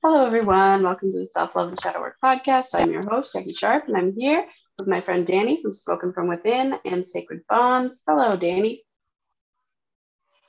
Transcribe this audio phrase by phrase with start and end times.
[0.00, 0.84] Hello, everyone.
[0.84, 2.66] Welcome to the Self Love and Shadow Work podcast.
[2.72, 4.46] I'm your host, Jackie Sharp, and I'm here
[4.78, 8.00] with my friend Danny from Spoken from Within and Sacred Bonds.
[8.06, 8.84] Hello, Danny.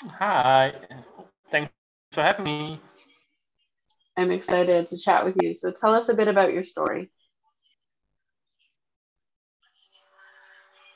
[0.04, 0.76] Hi.
[1.50, 1.72] Thanks
[2.12, 2.80] for having me.
[4.16, 5.56] I'm excited to chat with you.
[5.56, 7.12] So, tell us a bit about your story.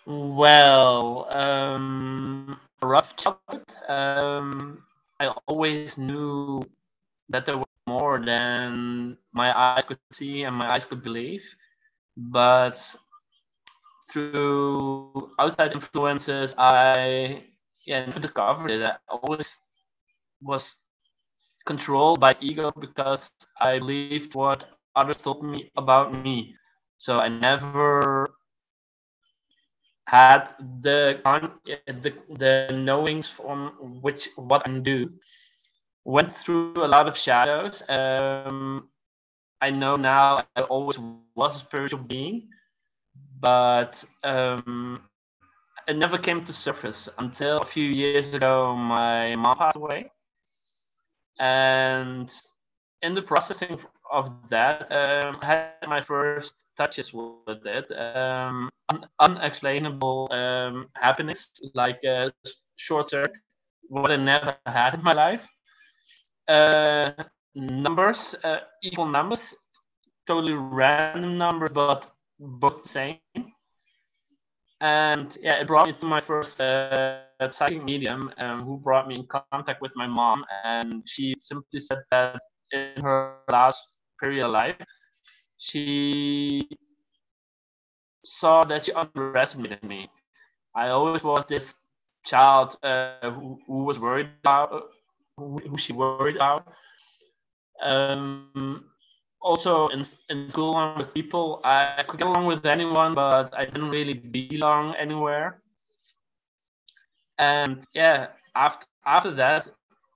[0.06, 3.66] Well, um, rough childhood.
[3.88, 4.84] Um,
[5.20, 6.62] I always knew
[7.30, 7.58] that there
[8.02, 11.42] more than my eyes could see and my eyes could believe,
[12.18, 12.78] but
[14.14, 17.44] through outside influences, I
[17.86, 18.84] yeah discovered it.
[18.84, 19.48] I always
[20.42, 20.64] was
[21.68, 23.20] controlled by ego because
[23.62, 24.66] I believed what
[24.96, 26.56] others told me about me.
[27.00, 28.36] So I never
[30.08, 30.48] had
[30.82, 31.22] the
[31.88, 35.10] the the knowings from which what I can do.
[36.06, 37.82] Went through a lot of shadows.
[37.90, 38.90] Um,
[39.62, 40.98] I know now I always
[41.36, 42.48] was a spiritual being,
[43.40, 45.02] but um,
[45.88, 48.76] it never came to surface until a few years ago.
[48.76, 50.12] My mom passed away,
[51.40, 52.30] and
[53.02, 53.78] in the processing
[54.12, 57.92] of that, um, I had my first touches with it.
[57.98, 62.32] Um, un- unexplainable um, happiness, like a
[62.78, 63.42] short circuit,
[63.90, 65.42] what I never had in my life.
[66.48, 67.12] Uh,
[67.56, 69.40] numbers, uh, equal numbers,
[70.28, 73.20] totally random numbers, but both the same.
[74.82, 77.22] And yeah, it brought me to my first uh,
[77.58, 82.04] psychic medium, um, who brought me in contact with my mom, and she simply said
[82.12, 83.80] that in her last
[84.20, 84.76] period of life,
[85.60, 86.68] she
[88.26, 90.10] saw that she underestimated me.
[90.76, 91.64] I always was this
[92.26, 94.90] child uh, who, who, was worried about,
[95.38, 96.68] who, she worried about.
[97.82, 98.86] Um,
[99.42, 103.90] also in, in school with people, I could get along with anyone, but I didn't
[103.90, 105.62] really belong anywhere.
[107.38, 109.68] And yeah, after after that,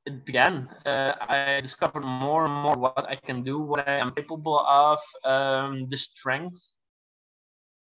[0.05, 0.69] it began.
[0.85, 4.99] Uh, I discovered more and more what I can do, what I am capable of,
[5.25, 6.55] um, the strength.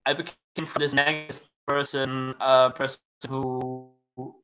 [0.07, 3.93] I became this negative person, a uh, person who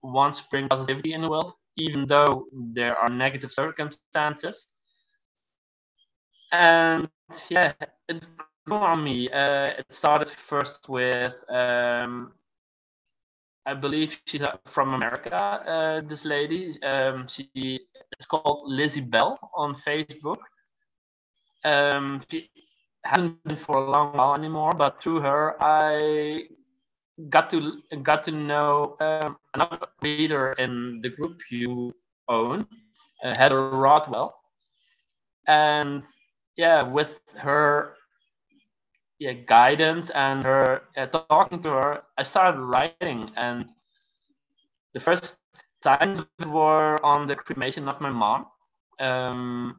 [0.03, 4.57] wants to bring positivity in the world, even though there are negative circumstances.
[6.53, 7.09] And
[7.49, 7.73] yeah,
[8.09, 8.25] it
[8.67, 9.29] grew on me.
[9.31, 12.33] Uh, it started first with um,
[13.67, 15.35] I believe she's uh, from America.
[15.35, 17.81] Uh, this lady, um, she
[18.19, 20.37] is called Lizzie Bell on Facebook.
[21.65, 22.51] Um, she
[23.05, 26.43] hasn't been for a long while anymore, but through her, I
[27.31, 31.95] got to got to know um, another leader in the group you
[32.29, 32.67] own,
[33.25, 34.35] uh, Heather Rodwell,
[35.47, 36.03] and
[36.57, 37.95] yeah, with her
[39.19, 43.67] yeah, guidance and her uh, talking to her, I started writing, and
[44.95, 45.33] the first
[45.83, 48.47] signs were on the cremation of my mom.
[49.01, 49.77] Um,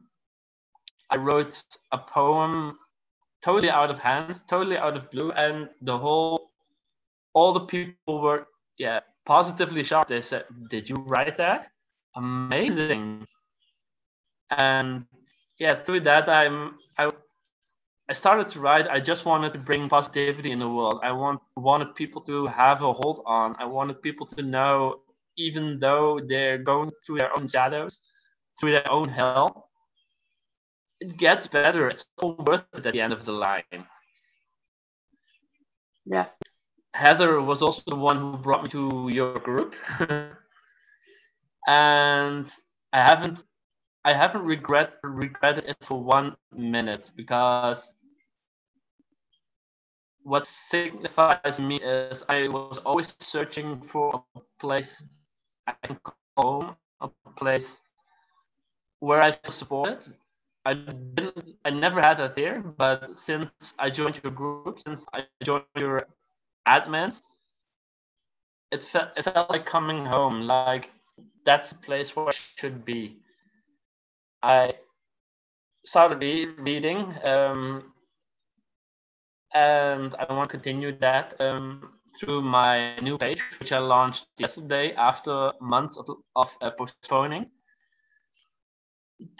[1.10, 1.54] I wrote
[1.92, 2.78] a poem
[3.44, 6.50] totally out of hand, totally out of blue, and the whole,
[7.36, 8.46] all the people were
[8.78, 10.08] yeah positively shocked.
[10.08, 11.60] They said, "Did you write that?
[12.16, 13.26] Amazing!"
[14.50, 15.04] And
[15.58, 17.10] yeah, through that, I'm I
[18.08, 18.86] I started to write.
[18.88, 20.98] I just wanted to bring positivity in the world.
[21.02, 23.54] I want wanted people to have a hold on.
[23.58, 25.00] I wanted people to know,
[25.36, 27.94] even though they're going through their own shadows,
[28.58, 29.68] through their own hell,
[31.00, 31.88] it gets better.
[31.92, 33.80] It's all worth it at the end of the line.
[36.06, 36.28] Yeah.
[36.96, 39.74] Heather was also the one who brought me to your group,
[41.66, 42.46] and
[42.92, 43.38] I haven't
[44.04, 47.78] I haven't regret regretted it for one minute because
[50.22, 54.88] what signifies me is I was always searching for a place
[55.66, 57.66] I can call home, a place
[59.00, 59.98] where I feel supported.
[60.64, 63.46] I didn't, I never had that here, but since
[63.78, 66.06] I joined your group, since I joined your
[66.66, 67.14] admins,
[68.72, 70.42] it felt it felt like coming home.
[70.42, 70.90] Like
[71.44, 73.16] that's the place where I should be.
[74.42, 74.74] I
[75.84, 76.22] started
[76.58, 77.92] reading um,
[79.54, 84.92] and I want to continue that um, through my new page, which I launched yesterday
[84.96, 87.46] after months of, of uh, postponing,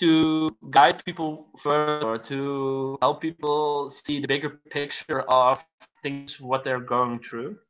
[0.01, 5.59] to guide people further, to help people see the bigger picture of
[6.07, 7.69] things, what they're going through.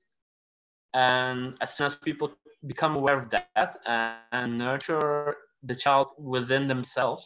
[0.94, 2.32] and as soon as people
[2.68, 3.80] become aware of that
[4.32, 7.24] and nurture the child within themselves,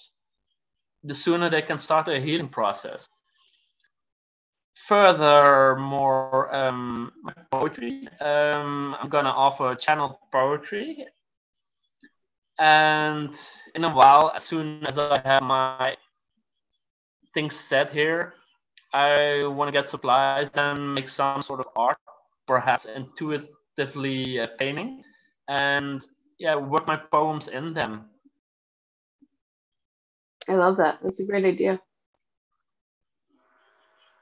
[1.03, 3.01] the sooner they can start a healing process.
[4.87, 7.11] Furthermore, um,
[7.51, 8.07] poetry.
[8.19, 11.05] Um, I'm gonna offer channel poetry,
[12.59, 13.29] and
[13.75, 15.95] in a while, as soon as I have my
[17.33, 18.33] things set here,
[18.93, 21.97] I want to get supplies and make some sort of art,
[22.47, 25.03] perhaps intuitively uh, painting,
[25.47, 26.01] and
[26.39, 28.05] yeah, work my poems in them.
[30.47, 30.99] I love that.
[31.03, 31.81] That's a great idea.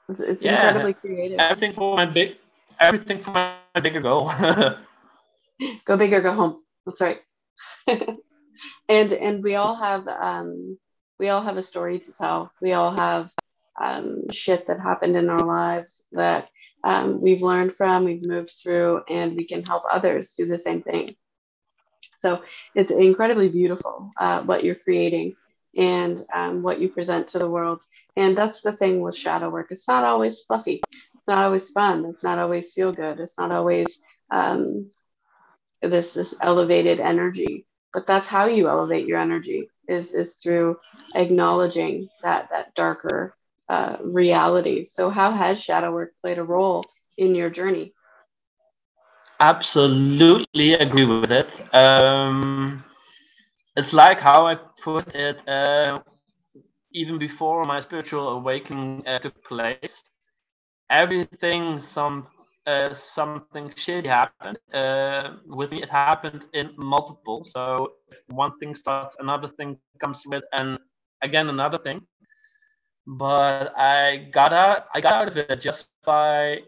[0.09, 1.45] It's, it's Yeah, incredibly creative.
[1.45, 2.37] Everything for my big,
[2.79, 4.31] everything for my bigger goal.
[5.85, 6.63] Go big or go home.
[6.85, 7.21] That's right.
[8.89, 10.77] and and we all have um
[11.19, 12.51] we all have a story to tell.
[12.61, 13.29] We all have
[13.79, 16.49] um, shit that happened in our lives that
[16.83, 20.81] um, we've learned from, we've moved through, and we can help others do the same
[20.81, 21.15] thing.
[22.21, 22.41] So
[22.75, 25.35] it's incredibly beautiful uh, what you're creating
[25.75, 27.81] and um, what you present to the world.
[28.15, 29.67] And that's the thing with shadow work.
[29.71, 30.81] It's not always fluffy.
[30.91, 32.05] It's not always fun.
[32.05, 33.19] It's not always feel good.
[33.19, 34.91] It's not always um,
[35.81, 37.65] this this elevated energy.
[37.93, 40.77] But that's how you elevate your energy is is through
[41.15, 43.35] acknowledging that that darker
[43.69, 44.85] uh, reality.
[44.85, 46.83] So how has shadow work played a role
[47.17, 47.93] in your journey?
[49.39, 51.47] Absolutely agree with it.
[51.73, 52.83] Um,
[53.75, 55.97] it's like how I put it uh,
[56.93, 59.91] even before my spiritual awakening uh, took place.
[60.89, 62.27] Everything, some
[62.67, 65.81] uh, something shitty happened uh, with me.
[65.81, 67.47] It happened in multiple.
[67.53, 67.93] So
[68.29, 70.77] one thing starts, another thing comes with, and
[71.21, 72.01] again another thing.
[73.07, 74.85] But I got out.
[74.95, 76.59] I got out of it just by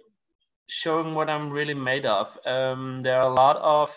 [0.67, 2.27] showing what I'm really made of.
[2.45, 3.89] Um, there are a lot of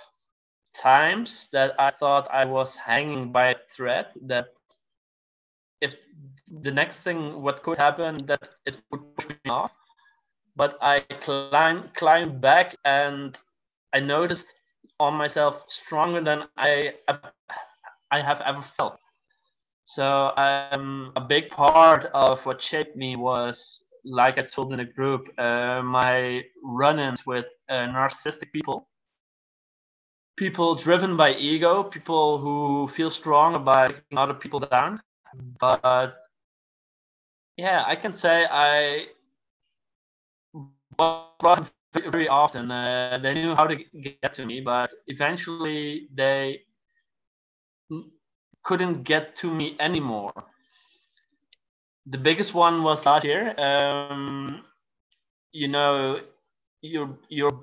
[0.83, 4.49] times that I thought I was hanging by a thread that
[5.81, 5.93] if
[6.63, 9.71] the next thing what could happen that it would push me off
[10.57, 13.37] but I climbed climbed back and
[13.95, 14.45] I noticed
[14.99, 16.95] on myself stronger than I
[18.11, 18.99] I have ever felt.
[19.87, 20.03] So
[20.37, 25.27] um, a big part of what shaped me was, like I told in the group,
[25.39, 28.89] uh, my run-ins with uh, narcissistic people,
[30.37, 35.01] people driven by ego, people who feel strong about taking other people down.
[35.61, 36.15] But
[37.57, 39.07] yeah, I can say I
[40.97, 41.71] brought
[42.11, 42.71] very often.
[42.71, 46.61] Uh, they knew how to get to me, but eventually they
[48.65, 50.33] couldn't get to me anymore.
[52.07, 53.59] The biggest one was last year.
[53.59, 54.65] Um,
[55.53, 56.21] you know,
[56.83, 57.61] you're you're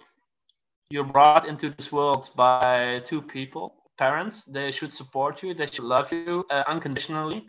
[0.89, 4.37] you're brought into this world by two people, parents.
[4.47, 5.53] They should support you.
[5.53, 7.45] They should love you uh, unconditionally.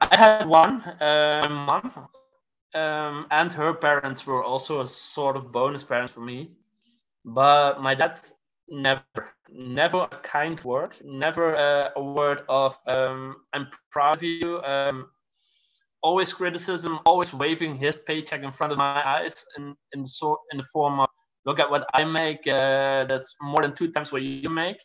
[0.00, 2.08] I had one uh, mom
[2.74, 6.50] um, and her parents were also a sort of bonus parents for me.
[7.24, 8.20] But my dad
[8.68, 9.02] never,
[9.50, 15.10] never a kind word, never uh, a word of um, "I'm proud of you." Um,
[16.02, 20.58] always criticism, always waving his paycheck in front of my eyes, in in sort in
[20.58, 21.08] the form of
[21.44, 22.40] "Look at what I make.
[22.46, 24.78] Uh, that's more than two times what you make."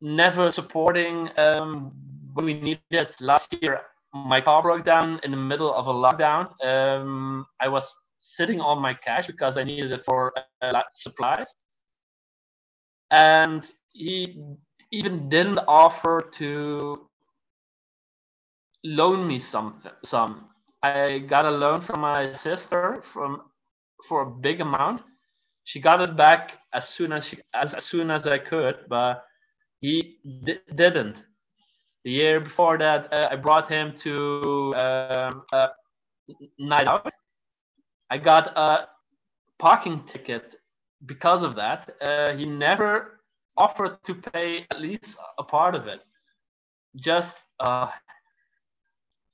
[0.00, 1.92] Never supporting um,
[2.34, 3.08] when we needed.
[3.20, 3.80] Last year,
[4.14, 6.48] my car broke down in the middle of a lockdown.
[6.64, 7.84] Um, I was
[8.36, 11.46] sitting on my cash because I needed it for uh, supplies.
[13.10, 13.62] And
[13.92, 14.42] he
[14.92, 17.08] even didn't offer to
[18.84, 19.90] loan me something.
[20.04, 20.48] Some
[20.82, 23.42] I got a loan from my sister from
[24.08, 25.02] for a big amount.
[25.64, 29.24] She got it back as soon as she, as, as soon as I could, but
[29.80, 31.16] he di- didn't.
[32.08, 35.68] The year before that, uh, I brought him to um, a
[36.58, 37.12] night out.
[38.08, 38.88] I got a
[39.58, 40.54] parking ticket
[41.04, 41.90] because of that.
[42.00, 43.20] Uh, he never
[43.58, 45.04] offered to pay at least
[45.38, 46.00] a part of it.
[46.96, 47.88] Just, uh,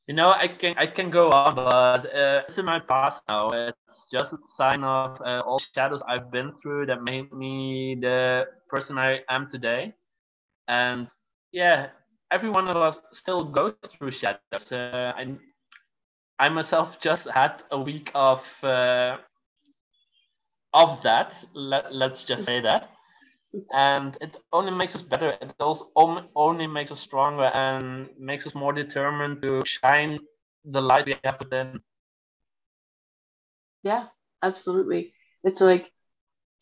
[0.09, 3.50] you know, I can I can go on, but uh, it's in my past now.
[3.50, 7.97] It's just a sign of uh, all the shadows I've been through that made me
[8.00, 9.95] the person I am today.
[10.66, 11.07] And
[11.52, 11.90] yeah,
[12.34, 14.72] every one of us still goes through shadows.
[14.72, 15.36] Uh, I,
[16.40, 19.18] I myself just had a week of uh,
[20.74, 21.32] of that.
[21.54, 22.90] Let, let's just say that,
[23.72, 25.38] and it only makes us better.
[25.40, 25.90] It also
[26.36, 30.18] only makes us stronger and makes us more determined to shine
[30.64, 31.82] the light we have within.
[33.82, 34.06] Yeah,
[34.42, 35.12] absolutely.
[35.44, 35.90] It's like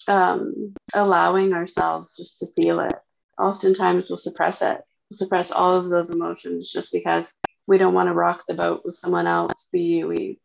[0.08, 2.94] um, allowing ourselves just to feel it.
[3.38, 4.82] Oftentimes, we'll suppress it,
[5.12, 7.32] suppress all of those emotions just because
[7.66, 9.68] we don't want to rock the boat with someone else.
[9.72, 10.40] We we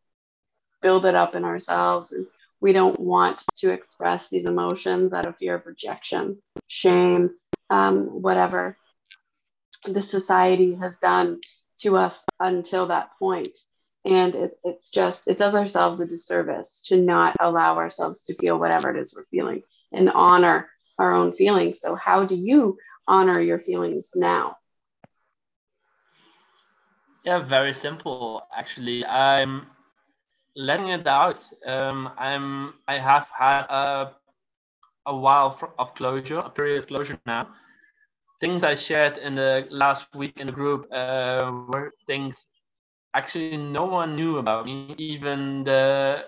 [0.81, 2.27] build it up in ourselves, and
[2.59, 7.31] we don't want to express these emotions out of fear of rejection, shame,
[7.69, 8.77] um, whatever
[9.85, 11.39] the society has done
[11.79, 13.57] to us until that point.
[14.05, 18.57] And it, it's just, it does ourselves a disservice to not allow ourselves to feel
[18.57, 21.79] whatever it is we're feeling and honor our own feelings.
[21.81, 24.57] So, how do you honor your feelings now?
[27.25, 28.41] Yeah, very simple.
[28.55, 29.67] Actually, I'm
[30.55, 31.37] letting it out.
[31.65, 34.11] Um, I'm I have had a
[35.05, 37.47] a while of closure, a period of closure now.
[38.41, 42.35] Things I shared in the last week in the group uh, were things
[43.15, 44.95] actually no one knew about me.
[44.97, 46.23] Even the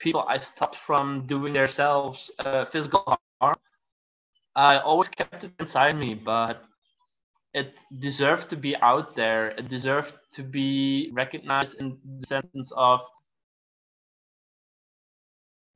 [0.00, 3.21] people I stopped from doing themselves uh, physical.
[4.54, 6.62] I always kept it inside me, but
[7.54, 9.50] it deserved to be out there.
[9.50, 13.00] It deserved to be recognized in the sense of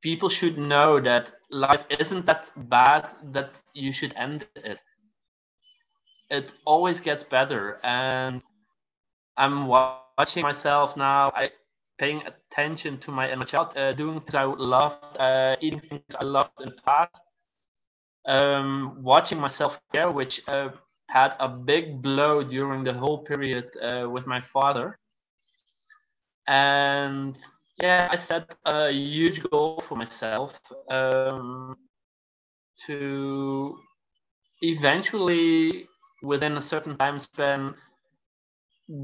[0.01, 4.79] people should know that life isn't that bad that you should end it.
[6.29, 8.41] It always gets better, and
[9.37, 11.31] I'm watching myself now.
[11.35, 11.51] I
[11.97, 16.23] paying attention to my inner child, uh, doing things I loved, uh, eating things I
[16.23, 17.15] loved in the past,
[18.27, 20.69] um, watching myself care, which uh,
[21.09, 24.97] had a big blow during the whole period uh, with my father.
[26.47, 27.35] And
[27.81, 30.51] yeah, I set a huge goal for myself
[30.89, 31.77] um,
[32.87, 33.77] to
[34.61, 35.87] eventually,
[36.23, 37.73] within a certain time span,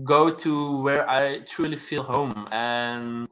[0.03, 2.47] go to where I truly feel home.
[2.51, 3.27] And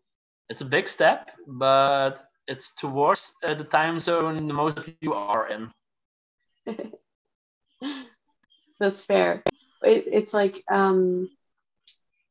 [0.50, 5.48] it's a big step, but it's towards uh, the time zone most of you are
[5.50, 5.70] in.
[8.80, 9.44] That's fair.
[9.84, 11.30] It, it's like um,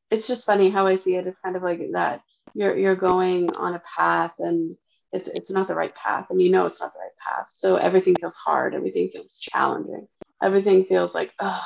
[0.09, 1.27] it's just funny how I see it.
[1.27, 2.21] It's kind of like that.
[2.53, 4.75] You're you're going on a path and
[5.13, 7.47] it's it's not the right path, and you know it's not the right path.
[7.53, 8.75] So everything feels hard.
[8.75, 10.07] Everything feels challenging.
[10.41, 11.63] Everything feels like oh,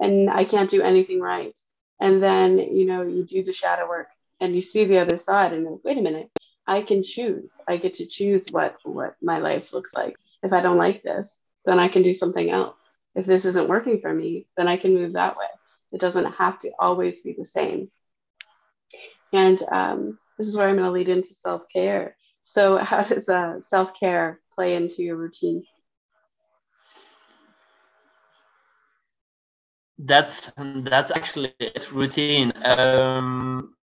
[0.00, 1.54] and I can't do anything right.
[2.00, 4.08] And then you know you do the shadow work
[4.40, 6.30] and you see the other side, and you're like, wait a minute,
[6.66, 7.52] I can choose.
[7.66, 10.16] I get to choose what what my life looks like.
[10.42, 14.00] If I don't like this, then I can do something else if this isn't working
[14.00, 15.46] for me, then I can move that way.
[15.92, 17.90] It doesn't have to always be the same.
[19.32, 22.16] And um, this is where I'm going to lead into self care.
[22.44, 25.64] So, how does uh, self care play into your routine?
[29.98, 31.54] That's that's actually
[31.92, 32.52] routine.
[32.64, 33.74] Um,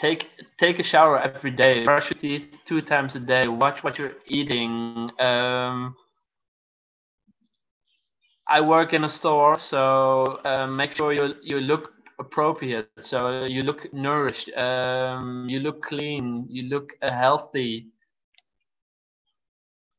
[0.00, 0.26] take
[0.60, 1.84] take a shower every day.
[1.84, 3.48] Brush your teeth two times a day.
[3.48, 5.10] Watch what you're eating.
[5.18, 5.96] Um,
[8.48, 12.88] I work in a store, so uh, make sure you you look appropriate.
[13.04, 17.88] So you look nourished, um, you look clean, you look uh, healthy.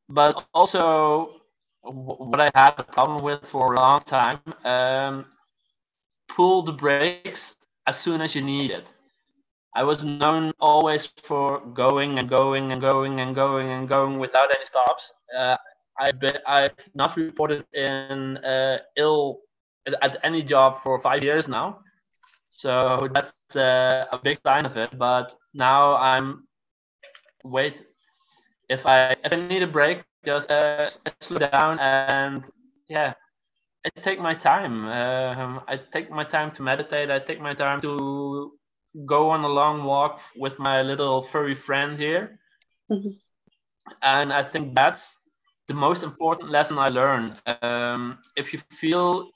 [0.10, 1.42] But also,
[1.84, 5.26] what I had a problem with for a long time, um,
[6.36, 7.40] pull the brakes
[7.86, 8.86] as soon as you need it.
[9.76, 14.50] I was known always for going and going and going and going and going without
[14.50, 15.04] any stops.
[15.38, 15.58] Uh,
[16.00, 19.42] I've been I've not reported in uh, ill
[20.02, 21.80] at any job for five years now,
[22.52, 24.98] so that's uh, a big sign of it.
[24.98, 26.48] But now I'm
[27.44, 27.76] wait
[28.70, 30.90] if I if I need a break, just uh,
[31.22, 32.44] slow down and
[32.88, 33.14] yeah,
[33.86, 34.86] I take my time.
[34.86, 37.10] Um, I take my time to meditate.
[37.10, 38.52] I take my time to
[39.06, 42.40] go on a long walk with my little furry friend here.
[42.92, 43.10] Mm-hmm.
[44.02, 45.02] And I think that's
[45.70, 47.36] the most important lesson I learned.
[47.62, 49.30] Um, if you feel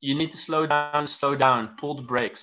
[0.00, 2.40] you need to slow down, slow down, pull the brakes.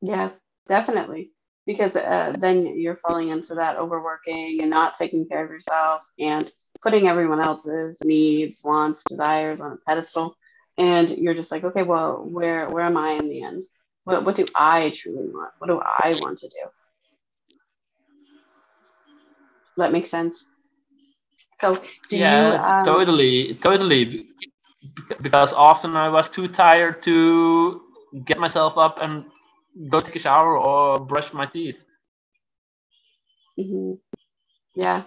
[0.00, 0.30] Yeah,
[0.68, 1.32] definitely.
[1.66, 6.50] Because uh, then you're falling into that overworking and not taking care of yourself and
[6.80, 10.34] putting everyone else's needs, wants, desires on a pedestal.
[10.78, 13.64] And you're just like, okay, well, where where am I in the end?
[14.04, 15.52] What what do I truly want?
[15.58, 16.77] What do I want to do?
[19.78, 20.46] That makes sense.
[21.60, 21.78] So,
[22.10, 22.54] do yeah, you?
[22.56, 24.26] Um, totally, totally.
[25.22, 27.80] because often I was too tired to
[28.26, 29.24] get myself up and
[29.90, 31.76] go take a shower or brush my teeth.
[33.56, 33.94] hmm
[34.74, 35.04] Yeah.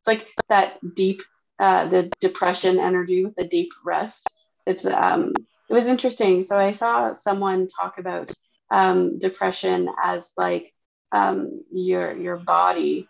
[0.00, 1.20] It's like that deep,
[1.58, 4.30] uh, the depression energy with the deep rest.
[4.66, 5.32] It's um,
[5.68, 6.44] it was interesting.
[6.44, 8.32] So I saw someone talk about
[8.70, 10.72] um, depression as like
[11.12, 13.08] um, your your body,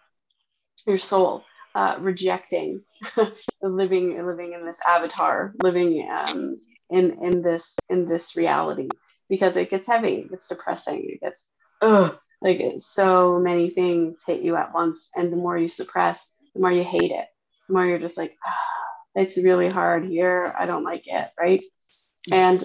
[0.86, 2.82] your soul uh, rejecting
[3.62, 6.58] living living in this avatar, living um,
[6.90, 8.88] in in this in this reality
[9.28, 11.48] because it gets heavy, it gets depressing, it gets
[11.80, 16.60] ugh, like so many things hit you at once, and the more you suppress, the
[16.60, 17.26] more you hate it,
[17.68, 18.68] the more you're just like, ah,
[19.14, 21.62] it's really hard here, I don't like it, right?
[22.30, 22.64] And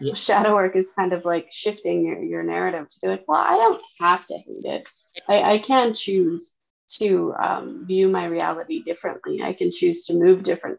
[0.00, 0.14] yeah.
[0.14, 3.56] shadow work is kind of like shifting your, your narrative to be like, well, I
[3.56, 4.88] don't have to hate it.
[5.28, 6.53] I, I can choose
[7.00, 9.42] to um, view my reality differently.
[9.42, 10.78] I can choose to move differently.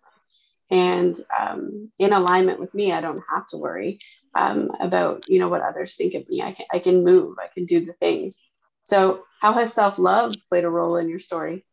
[0.71, 3.99] And um, in alignment with me, I don't have to worry
[4.35, 6.41] um, about you know what others think of me.
[6.41, 7.37] I can I can move.
[7.39, 8.43] I can do the things.
[8.85, 11.65] So, how has self love played a role in your story?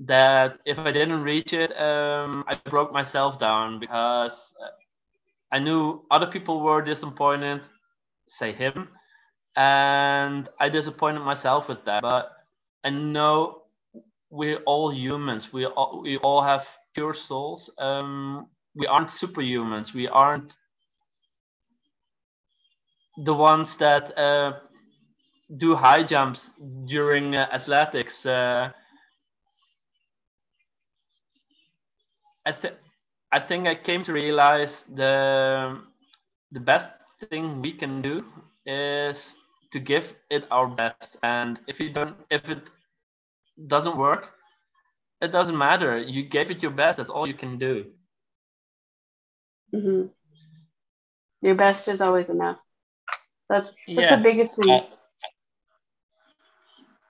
[0.00, 4.32] that if I didn't reach it, um, I broke myself down because
[5.52, 7.60] I knew other people were disappointed,
[8.40, 8.88] say him,
[9.54, 12.02] and I disappointed myself with that.
[12.02, 12.32] But
[12.84, 13.62] I know
[14.30, 15.44] we're all humans.
[15.52, 16.62] We all we all have
[16.96, 17.70] pure souls.
[17.78, 19.94] Um, we aren't superhumans.
[19.94, 20.50] We aren't
[23.24, 24.52] the ones that uh,
[25.56, 26.40] do high jumps
[26.86, 28.14] during uh, athletics.
[28.24, 28.70] Uh,
[32.46, 32.74] I, th-
[33.32, 35.80] I think I came to realize the
[36.52, 36.86] the best
[37.28, 38.24] thing we can do
[38.66, 39.16] is
[39.72, 41.16] to give it our best.
[41.22, 42.62] And if you don't, if it
[43.66, 44.30] doesn't work,
[45.20, 45.98] it doesn't matter.
[45.98, 46.96] You gave it your best.
[46.98, 47.84] That's all you can do.
[49.74, 50.06] Mm-hmm.
[51.42, 52.58] Your best is always enough.
[53.48, 54.16] That's that's yeah.
[54.16, 54.82] the biggest thing.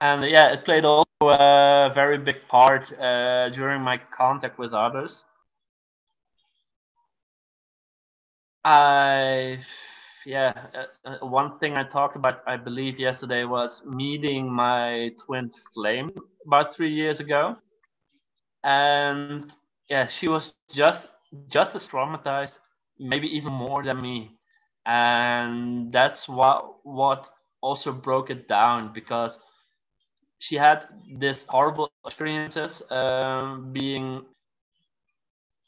[0.01, 5.23] And yeah, it played also a very big part uh, during my contact with others.
[8.65, 9.59] I
[10.27, 10.53] yeah,
[11.05, 16.11] uh, uh, one thing I talked about, I believe yesterday, was meeting my twin flame
[16.47, 17.57] about three years ago,
[18.65, 19.53] and
[19.89, 21.01] yeah, she was just
[21.53, 22.53] just as traumatized,
[22.99, 24.37] maybe even more than me,
[24.87, 27.25] and that's what what
[27.63, 29.33] also broke it down because
[30.39, 34.25] she had this horrible experiences um, being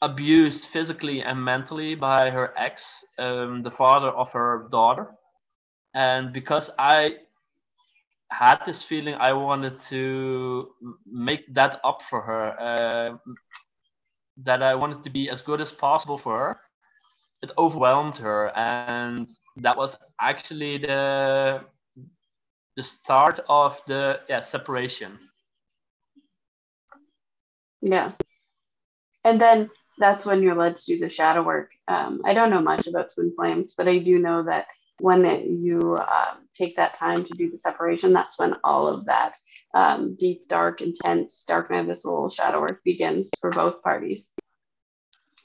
[0.01, 2.81] abused physically and mentally by her ex,
[3.19, 5.07] um, the father of her daughter.
[5.93, 7.17] And because I
[8.31, 10.69] had this feeling, I wanted to
[11.05, 13.17] make that up for her, uh,
[14.43, 16.59] that I wanted to be as good as possible for her.
[17.43, 21.61] It overwhelmed her, and that was actually the
[22.81, 25.19] the start of the yeah separation.
[27.81, 28.11] Yeah,
[29.23, 31.71] and then that's when you're led to do the shadow work.
[31.87, 34.67] Um, I don't know much about twin flames, but I do know that
[34.99, 39.05] when it, you uh, take that time to do the separation, that's when all of
[39.05, 39.35] that
[39.73, 44.31] um, deep, dark, intense, dark night of the soul shadow work begins for both parties.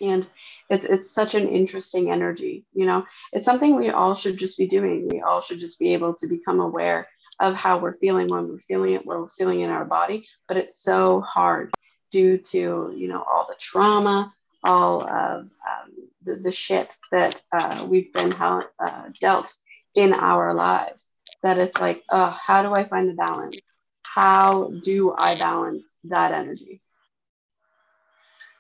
[0.00, 0.26] And
[0.68, 3.06] it's it's such an interesting energy, you know.
[3.32, 5.08] It's something we all should just be doing.
[5.10, 7.08] We all should just be able to become aware
[7.40, 10.26] of how we're feeling when we're feeling it, where we're feeling in our body.
[10.48, 11.72] But it's so hard
[12.10, 14.30] due to you know all the trauma,
[14.64, 15.50] all of um,
[16.24, 18.62] the, the shit that uh, we've been uh,
[19.20, 19.54] dealt
[19.94, 21.06] in our lives.
[21.42, 23.60] That it's like, oh, how do I find the balance?
[24.02, 26.80] How do I balance that energy?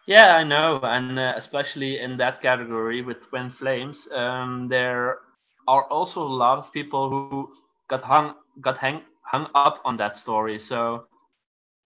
[0.06, 5.18] Yeah, I know, and uh, especially in that category with twin flames, um, there
[5.66, 7.48] are also a lot of people who
[7.90, 10.60] got hung got hang, hung up on that story.
[10.68, 11.06] So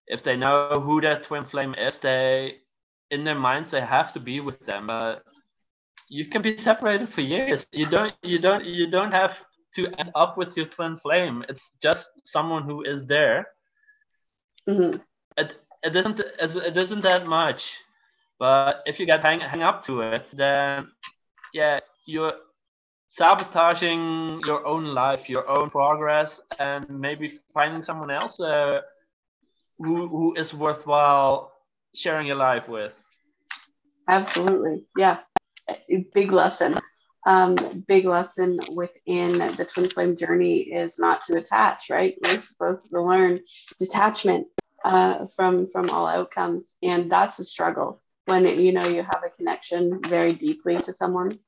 [0.07, 2.59] if they know who their twin flame is, they
[3.11, 4.87] in their minds they have to be with them.
[4.87, 5.23] But
[6.09, 7.65] you can be separated for years.
[7.73, 9.33] You don't you don't you don't have
[9.77, 11.45] to end up with your twin flame.
[11.49, 13.47] It's just someone who is there.
[14.69, 14.97] Mm-hmm.
[15.37, 15.53] It
[15.83, 17.61] it isn't it, it isn't that much.
[18.39, 20.89] But if you get hang hang up to it, then
[21.53, 22.35] yeah, you're
[23.19, 28.81] sabotaging your own life, your own progress, and maybe finding someone else uh,
[29.79, 31.53] who who is worthwhile
[31.95, 32.93] sharing your life with.
[34.09, 34.85] Absolutely.
[34.97, 35.21] Yeah.
[36.15, 36.79] Big lesson.
[37.27, 42.17] Um, big lesson within the twin flame journey is not to attach, right?
[42.25, 43.41] We're supposed to learn
[43.79, 44.47] detachment
[44.85, 49.31] uh, from from all outcomes, and that's a struggle when you know you have a
[49.31, 51.39] connection very deeply to someone.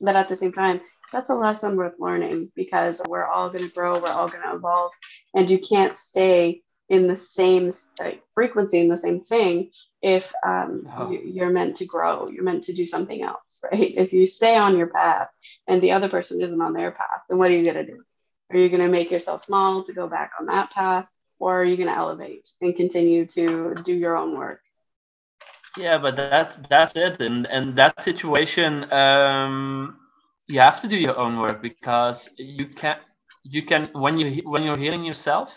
[0.00, 0.80] But at the same time,
[1.12, 4.54] that's a lesson worth learning because we're all going to grow, we're all going to
[4.54, 4.92] evolve,
[5.34, 7.72] and you can't stay in the same
[8.34, 9.70] frequency in the same thing
[10.02, 11.10] if um, oh.
[11.10, 13.94] you're meant to grow you're meant to do something else right?
[13.96, 15.28] If you stay on your path
[15.66, 18.04] and the other person isn't on their path then what are you going to do?
[18.50, 21.06] Are you going to make yourself small to go back on that path
[21.40, 24.60] or are you going to elevate and continue to do your own work
[25.78, 27.20] yeah but that's that's it.
[27.20, 29.96] And and that situation um
[30.48, 32.96] you have to do your own work because you can
[33.44, 35.48] you can when you when you're healing yourself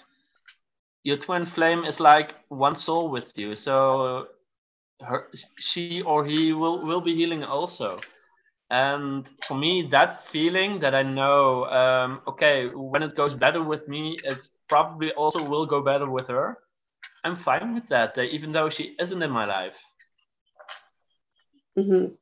[1.04, 3.56] your twin flame is like one soul with you.
[3.56, 4.28] So
[5.02, 5.30] her,
[5.74, 8.04] she or he will will be healing also.
[8.70, 13.88] And for me that feeling that i know um, okay when it goes better with
[13.88, 16.58] me it probably also will go better with her.
[17.24, 19.76] I'm fine with that uh, even though she isn't in my life
[21.80, 22.14] mm-hmm.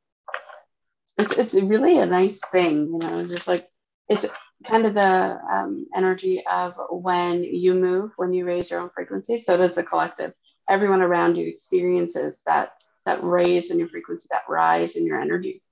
[1.18, 3.68] it's, it's really a nice thing you know just like
[4.08, 4.26] it's
[4.66, 9.38] kind of the um, energy of when you move, when you raise your own frequency,
[9.38, 10.32] so does the collective.
[10.68, 12.70] Everyone around you experiences that
[13.06, 15.62] that raise in your frequency, that rise in your energy.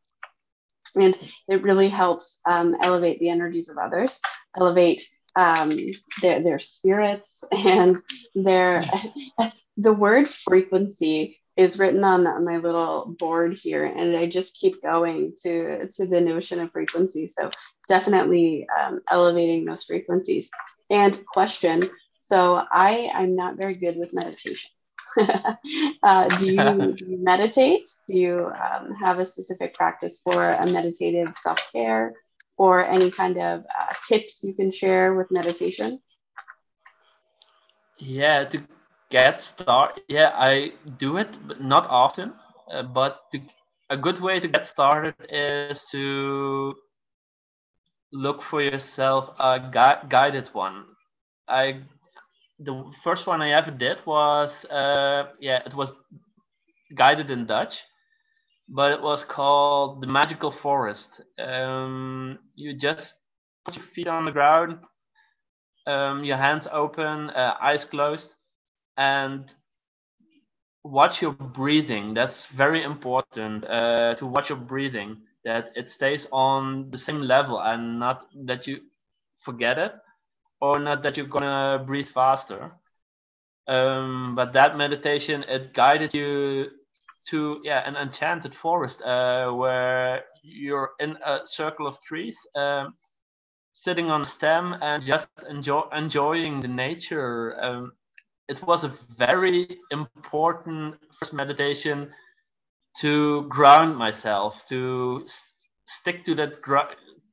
[0.95, 1.19] And
[1.49, 4.19] it really helps um, elevate the energies of others,
[4.57, 5.77] elevate um,
[6.23, 7.99] their, their spirits and
[8.35, 8.89] their
[9.77, 15.33] the word frequency is written on my little board here and i just keep going
[15.43, 17.51] to to the notion of frequency so
[17.89, 20.51] definitely um, elevating those frequencies.
[20.91, 21.91] And question
[22.25, 24.71] so I, I'm not very good with meditation.
[26.03, 26.57] uh, do, you,
[26.99, 27.89] do, you, meditate?
[28.09, 32.15] Do you um, have a specific practice for a meditative self care
[32.57, 36.01] or any kind of uh, tips you can share with meditation?
[37.99, 38.63] Yeah, to
[39.11, 42.33] get started, yeah, I do it, but not often.
[42.73, 43.41] Uh, but to,
[43.91, 46.75] a good way to get started is to
[48.13, 50.85] look for yourself a gui- guided one.
[51.49, 51.81] I
[52.59, 55.91] the first one I ever did was uh, yeah it was
[56.97, 57.75] guided in Dutch,
[58.69, 61.09] but it was called the Magical Forest.
[61.39, 63.15] Um, you just
[63.65, 64.79] put your feet on the ground,
[65.87, 68.29] um, your hands open, uh, eyes closed,
[68.97, 69.45] and
[70.85, 72.15] watch your breathing.
[72.15, 77.61] That's very important uh, to watch your breathing that it stays on the same level
[77.61, 78.81] and not that you
[79.45, 79.93] forget it
[80.61, 82.73] or not that you're gonna breathe faster.
[83.69, 86.67] Um, but that meditation it guided you
[87.31, 92.95] to yeah an enchanted forest uh, where you're in a circle of trees um,
[93.85, 97.93] sitting on a stem and just enjoy enjoying the nature um,
[98.49, 102.11] it was a very important first meditation
[103.01, 105.27] to ground myself, to
[106.01, 106.63] stick to that,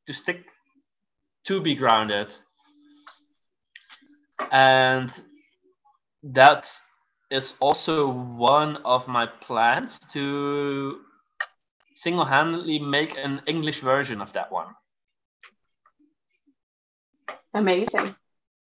[0.07, 0.45] to stick
[1.47, 2.27] to be grounded.
[4.51, 5.11] And
[6.23, 6.63] that
[7.29, 10.99] is also one of my plans to
[12.01, 14.67] single handedly make an English version of that one.
[17.53, 18.15] Amazing.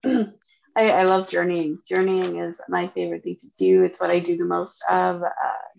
[0.78, 1.80] I, I, love journeying.
[1.88, 3.82] Journeying is my favorite thing to do.
[3.82, 5.22] It's what I do the most of.
[5.22, 5.28] Uh,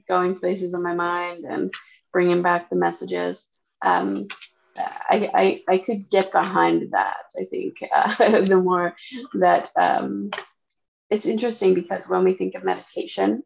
[0.10, 1.74] going places in my mind and
[2.12, 3.46] bringing back the messages.
[3.82, 4.28] Um,
[4.76, 7.26] I, I, I could get behind that.
[7.40, 8.96] I think uh, the more
[9.36, 10.32] that um,
[11.10, 13.44] it's interesting because when we think of meditation,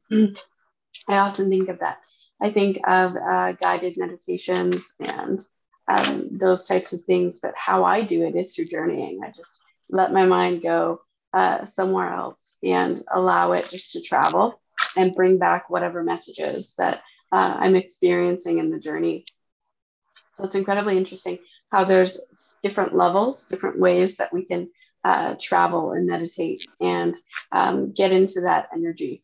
[1.08, 2.00] I often think of that.
[2.42, 5.46] I think of uh, guided meditations and
[5.88, 9.22] um, those types of things, but how I do it is through journeying.
[9.24, 11.02] I just let my mind go
[11.34, 14.62] uh, somewhere else and allow it just to travel
[14.96, 19.26] and bring back whatever messages that uh, I'm experiencing in the journey.
[20.36, 21.40] So it's incredibly interesting
[21.72, 22.20] how there's
[22.62, 24.70] different levels, different ways that we can
[25.04, 27.16] uh, travel and meditate and
[27.52, 29.24] um, get into that energy,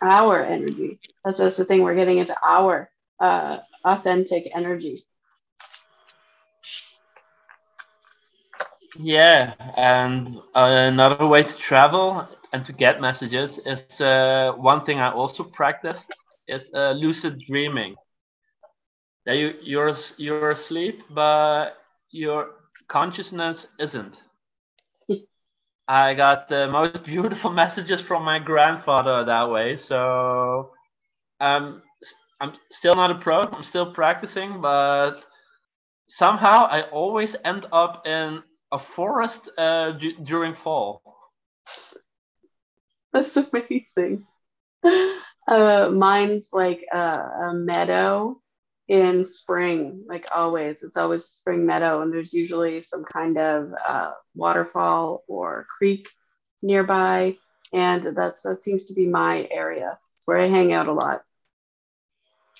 [0.00, 1.00] our energy.
[1.24, 4.98] That's, that's the thing, we're getting into our uh, authentic energy.
[8.98, 15.12] Yeah, and another way to travel and to get messages is uh, one thing I
[15.12, 15.98] also practice
[16.48, 17.96] is uh, lucid dreaming.
[19.26, 21.70] That you you're you're asleep, but
[22.10, 22.50] your
[22.88, 24.14] consciousness isn't.
[25.88, 29.76] I got the most beautiful messages from my grandfather that way.
[29.88, 30.70] So
[31.40, 31.82] um,
[32.40, 33.40] I'm still not a pro.
[33.42, 35.16] I'm still practicing, but
[36.18, 41.02] somehow I always end up in a forest uh, d- during fall.
[43.12, 44.26] That's amazing.
[45.48, 48.40] Uh, mine's like a, a meadow
[48.88, 50.82] in spring, like always.
[50.82, 56.08] It's always spring meadow, and there's usually some kind of uh, waterfall or creek
[56.62, 57.36] nearby,
[57.72, 61.22] and that's that seems to be my area where I hang out a lot.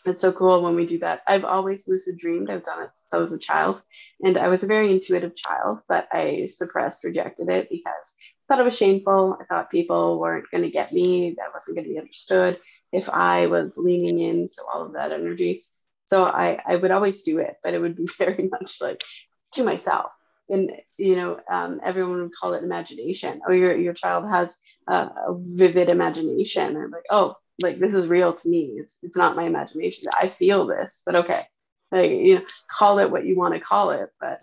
[0.06, 1.22] It's so cool when we do that.
[1.26, 2.50] I've always lucid dreamed.
[2.50, 3.82] I've done it since I was a child,
[4.22, 8.14] and I was a very intuitive child, but I suppressed, rejected it because
[8.48, 9.38] I thought it was shameful.
[9.40, 11.34] I thought people weren't going to get me.
[11.36, 12.58] That wasn't going to be understood
[12.92, 15.64] if I was leaning into all of that energy.
[16.06, 19.02] So I, I would always do it, but it would be very much like
[19.52, 20.10] to myself.
[20.48, 23.40] And you know, um, everyone would call it imagination.
[23.46, 24.54] Oh, your your child has
[24.88, 26.76] a, a vivid imagination.
[26.76, 28.76] I'm like, oh, like this is real to me.
[28.78, 30.08] It's it's not my imagination.
[30.14, 31.46] I feel this, but okay,
[31.92, 34.10] like you know, call it what you want to call it.
[34.20, 34.40] But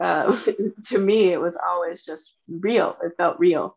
[0.00, 0.36] uh,
[0.86, 2.96] to me, it was always just real.
[3.02, 3.76] It felt real.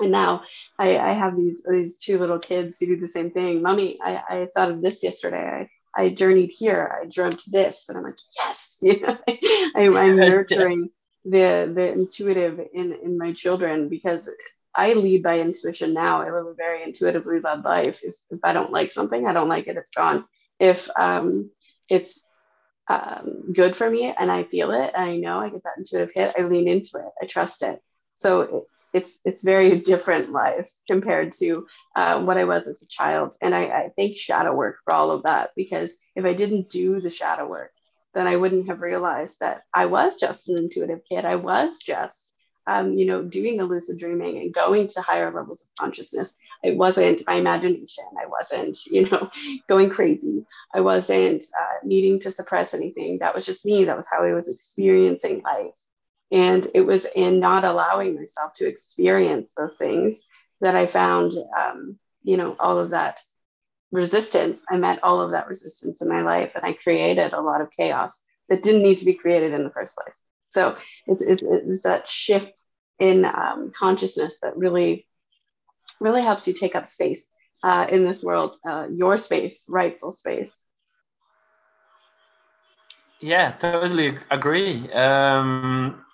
[0.00, 0.42] And now
[0.78, 3.62] I, I have these these two little kids who do the same thing.
[3.62, 5.68] Mommy, I, I thought of this yesterday.
[5.96, 6.98] I, I journeyed here.
[7.02, 8.82] I dreamt this, and I'm like, yes,
[9.76, 10.90] I, am nurturing
[11.24, 14.28] the the intuitive in in my children because
[14.74, 16.22] I lead by intuition now.
[16.22, 18.00] I live a very intuitively led life.
[18.02, 19.76] If if I don't like something, I don't like it.
[19.76, 20.24] It's gone.
[20.58, 21.50] If um,
[21.88, 22.26] it's
[22.88, 26.34] um, good for me and I feel it I know I get that intuitive hit,
[26.38, 27.12] I lean into it.
[27.22, 27.80] I trust it.
[28.16, 33.34] So it's it's very different life compared to uh, what I was as a child.
[33.40, 37.00] And I, I thank shadow work for all of that because if I didn't do
[37.00, 37.72] the shadow work,
[38.14, 41.24] then I wouldn't have realized that I was just an intuitive kid.
[41.24, 42.21] I was just,
[42.66, 46.36] um, you know, doing the lucid dreaming and going to higher levels of consciousness.
[46.62, 48.04] It wasn't my imagination.
[48.20, 49.30] I wasn't, you know,
[49.68, 50.44] going crazy.
[50.74, 53.18] I wasn't uh, needing to suppress anything.
[53.18, 53.84] That was just me.
[53.84, 55.74] That was how I was experiencing life.
[56.30, 60.22] And it was in not allowing myself to experience those things
[60.60, 63.20] that I found, um, you know, all of that
[63.90, 64.64] resistance.
[64.70, 67.70] I met all of that resistance in my life, and I created a lot of
[67.70, 70.22] chaos that didn't need to be created in the first place.
[70.52, 72.62] So it's, it's, it's that shift
[72.98, 75.06] in um, consciousness that really,
[76.00, 77.26] really helps you take up space
[77.64, 80.62] uh, in this world, uh, your space, rightful space.
[83.20, 84.92] Yeah, totally agree.
[84.92, 86.04] Um,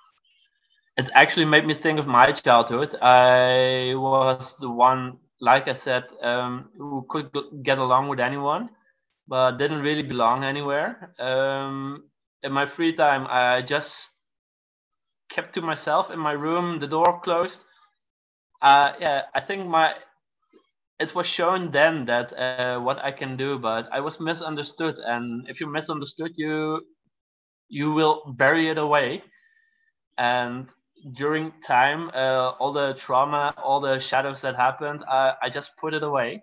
[0.96, 2.94] it actually made me think of my childhood.
[3.00, 7.30] I was the one, like I said, um, who could
[7.62, 8.68] get along with anyone,
[9.26, 11.14] but didn't really belong anywhere.
[11.18, 12.04] Um,
[12.42, 13.90] in my free time, I just
[15.30, 17.58] kept to myself in my room, the door closed.
[18.62, 19.94] Uh, yeah, I think my
[21.00, 25.46] it was shown then that uh, what I can do, but I was misunderstood, and
[25.48, 26.80] if you're misunderstood, you
[27.68, 29.22] you will bury it away,
[30.18, 30.68] and
[31.16, 35.94] during time, uh, all the trauma, all the shadows that happened, uh, I just put
[35.94, 36.42] it away.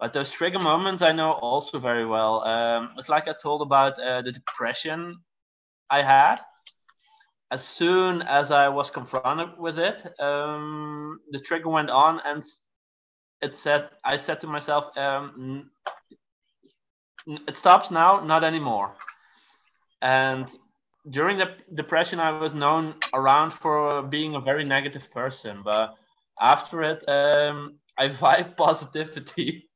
[0.00, 2.42] But those trigger moments I know also very well.
[2.42, 5.16] Um, it's like I told about uh, the depression
[5.90, 6.36] I had.
[7.52, 12.44] As soon as I was confronted with it, um, the trigger went on, and
[13.40, 15.70] it said, I said to myself, um,
[17.26, 18.94] "It stops now, not anymore."
[20.02, 20.46] And
[21.10, 25.94] during the depression, I was known around for being a very negative person, but
[26.40, 29.68] after it, um, I vibe positivity.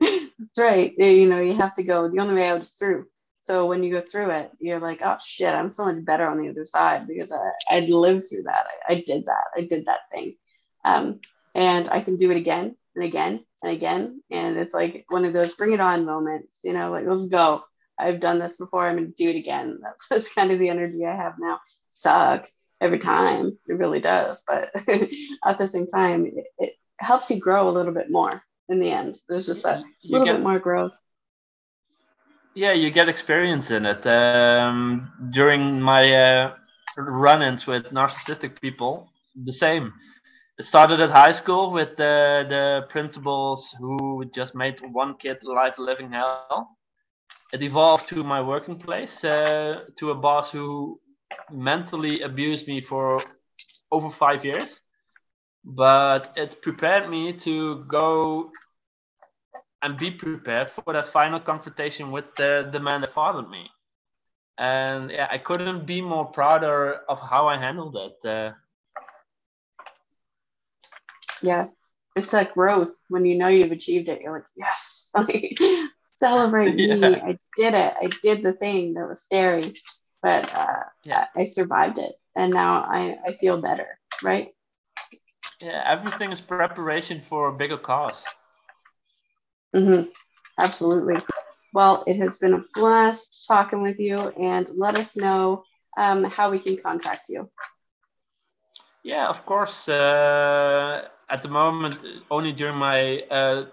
[0.00, 0.94] That's right.
[0.98, 2.08] You know, you have to go.
[2.08, 3.06] The only way out is through.
[3.48, 6.38] So when you go through it, you're like, oh shit, I'm so much better on
[6.38, 8.66] the other side because I, I lived through that.
[8.86, 9.44] I, I did that.
[9.56, 10.34] I did that thing.
[10.84, 11.20] Um,
[11.54, 14.22] and I can do it again and again and again.
[14.30, 17.64] And it's like one of those bring it on moments, you know, like let's go.
[17.98, 18.86] I've done this before.
[18.86, 19.78] I'm going to do it again.
[19.82, 21.58] That's, that's kind of the energy I have now.
[21.90, 23.58] Sucks every time.
[23.66, 24.44] It really does.
[24.46, 24.72] But
[25.44, 28.90] at the same time, it, it, helps you grow a little bit more in the
[28.90, 29.16] end.
[29.28, 30.98] There's just a little get, bit more growth.
[32.58, 34.06] Yeah, you get experience in it.
[34.06, 36.54] Um, during my uh,
[36.96, 39.10] run ins with narcissistic people,
[39.44, 39.92] the same.
[40.58, 45.74] It started at high school with the, the principals who just made one kid life
[45.78, 46.46] living hell
[47.30, 49.68] it evolved to my working place uh,
[49.98, 50.98] to a boss who
[51.50, 53.20] mentally abused me for
[53.90, 54.68] over five years
[55.64, 58.50] but it prepared me to go
[59.82, 63.68] and be prepared for that final confrontation with the, the man that fathered me
[64.58, 68.52] and yeah i couldn't be more prouder of how i handled it uh,
[71.42, 71.66] Yeah.
[72.16, 74.20] It's like growth when you know you've achieved it.
[74.22, 75.12] You're like, yes,
[75.98, 76.96] celebrate yeah.
[76.96, 77.20] me.
[77.20, 77.94] I did it.
[78.00, 79.74] I did the thing that was scary,
[80.22, 81.26] but uh, yeah.
[81.36, 82.12] I survived it.
[82.36, 84.48] And now I, I feel better, right?
[85.60, 88.16] Yeah, everything is preparation for a bigger cause.
[89.74, 90.08] Mm-hmm.
[90.58, 91.16] Absolutely.
[91.72, 95.64] Well, it has been a blast talking with you, and let us know
[95.96, 97.48] um, how we can contact you.
[99.04, 99.88] Yeah, of course.
[99.88, 101.98] Uh, at the moment,
[102.30, 103.66] only during my uh,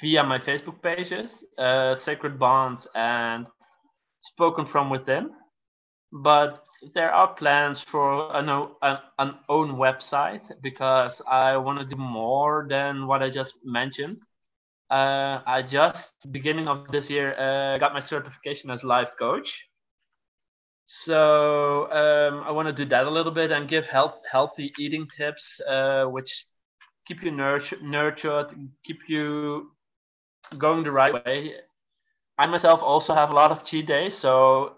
[0.00, 3.46] via my Facebook pages, uh, Sacred Bonds and
[4.22, 5.30] Spoken from Within.
[6.12, 6.64] But
[6.94, 8.48] there are plans for an,
[8.82, 14.18] an, an own website because I want to do more than what I just mentioned.
[14.90, 15.98] Uh, I just
[16.32, 19.46] beginning of this year uh, got my certification as life coach.
[21.04, 25.06] So um, I want to do that a little bit and give health, healthy eating
[25.16, 26.28] tips, uh, which
[27.06, 28.46] keep you nurtured, nurtured,
[28.84, 29.70] keep you
[30.58, 31.52] going the right way.
[32.38, 34.76] I myself also have a lot of cheat days, so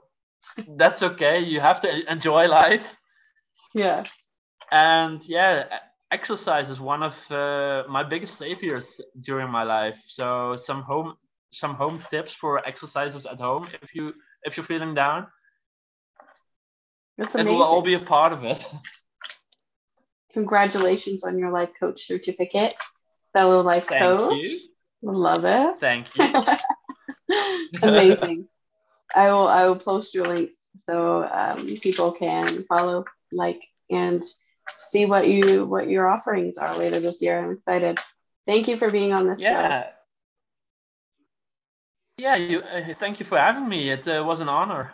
[0.76, 1.40] that's okay.
[1.40, 2.82] You have to enjoy life.
[3.72, 4.04] Yeah.
[4.70, 5.64] And yeah,
[6.12, 8.84] exercise is one of uh, my biggest saviors
[9.22, 9.94] during my life.
[10.16, 11.14] So some home
[11.52, 14.12] some home tips for exercises at home if you
[14.44, 15.26] if you're feeling down.
[17.18, 17.54] That's amazing.
[17.54, 18.60] It will all be a part of it.
[20.32, 22.74] Congratulations on your life coach certificate,
[23.32, 24.34] fellow life Thank coach.
[24.34, 24.58] You.
[25.02, 25.80] Love it.
[25.80, 26.24] Thank you.
[27.82, 28.48] Amazing.
[29.14, 34.22] I will I will post your links so um, people can follow, like, and
[34.78, 37.38] see what you what your offerings are later this year.
[37.38, 37.98] I'm excited.
[38.46, 39.82] Thank you for being on this yeah.
[39.82, 39.88] show.
[42.18, 42.60] Yeah, you.
[42.60, 43.90] Uh, thank you for having me.
[43.90, 44.92] It uh, was an honor.